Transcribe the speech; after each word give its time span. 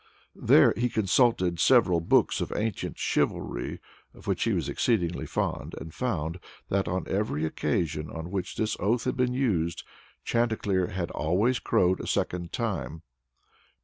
There 0.33 0.73
he 0.75 0.89
consulted 0.89 1.59
several 1.59 1.99
books 1.99 2.41
of 2.41 2.51
ancient 2.55 2.97
chivalry, 2.97 3.79
of 4.15 4.25
which 4.25 4.45
he 4.45 4.51
was 4.53 4.67
exceedingly 4.67 5.27
fond, 5.27 5.75
and 5.79 5.93
found 5.93 6.39
that, 6.69 6.87
on 6.87 7.07
every 7.07 7.45
occasion 7.45 8.09
on 8.09 8.31
which 8.31 8.55
this 8.55 8.75
oath 8.79 9.03
had 9.03 9.15
been 9.15 9.33
used, 9.35 9.83
Chanticleer 10.23 10.87
had 10.87 11.11
always 11.11 11.59
crowed 11.59 11.99
a 12.01 12.07
second 12.07 12.51
time. 12.51 13.03